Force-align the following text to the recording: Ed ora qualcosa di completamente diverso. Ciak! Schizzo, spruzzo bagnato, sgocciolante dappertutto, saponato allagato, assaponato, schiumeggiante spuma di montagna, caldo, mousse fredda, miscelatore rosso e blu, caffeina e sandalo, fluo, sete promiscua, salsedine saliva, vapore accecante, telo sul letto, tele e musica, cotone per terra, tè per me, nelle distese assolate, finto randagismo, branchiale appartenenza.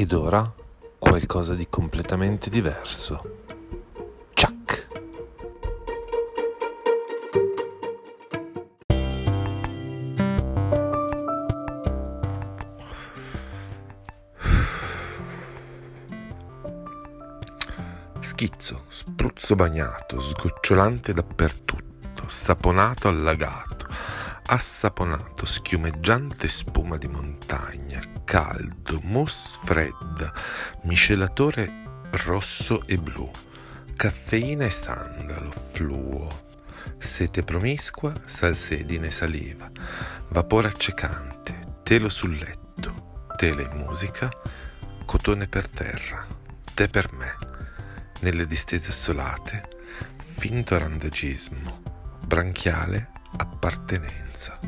Ed 0.00 0.12
ora 0.12 0.50
qualcosa 0.98 1.54
di 1.54 1.68
completamente 1.68 2.48
diverso. 2.48 3.42
Ciak! 4.32 4.88
Schizzo, 18.20 18.84
spruzzo 18.88 19.54
bagnato, 19.54 20.18
sgocciolante 20.18 21.12
dappertutto, 21.12 22.24
saponato 22.26 23.06
allagato, 23.08 23.69
assaponato, 24.50 25.46
schiumeggiante 25.46 26.48
spuma 26.48 26.96
di 26.96 27.06
montagna, 27.06 28.00
caldo, 28.24 29.00
mousse 29.04 29.60
fredda, 29.62 30.32
miscelatore 30.82 32.08
rosso 32.24 32.84
e 32.84 32.98
blu, 32.98 33.30
caffeina 33.94 34.64
e 34.64 34.70
sandalo, 34.70 35.52
fluo, 35.52 36.26
sete 36.98 37.44
promiscua, 37.44 38.12
salsedine 38.24 39.12
saliva, 39.12 39.70
vapore 40.30 40.66
accecante, 40.66 41.78
telo 41.84 42.08
sul 42.08 42.36
letto, 42.36 43.22
tele 43.36 43.70
e 43.70 43.74
musica, 43.76 44.28
cotone 45.06 45.46
per 45.46 45.68
terra, 45.68 46.26
tè 46.74 46.88
per 46.88 47.12
me, 47.12 47.36
nelle 48.22 48.48
distese 48.48 48.88
assolate, 48.88 49.62
finto 50.16 50.76
randagismo, 50.76 51.82
branchiale 52.26 53.18
appartenenza. 53.38 54.58